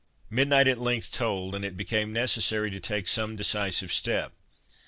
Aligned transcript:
Midnight 0.31 0.67
at 0.67 0.79
length 0.79 1.11
tolled, 1.11 1.53
and 1.53 1.63
it 1.63 1.77
became 1.77 2.11
necessary 2.11 2.71
to 2.71 2.79
take 2.79 3.07
some 3.07 3.35
decisive 3.35 3.93
step. 3.93 4.33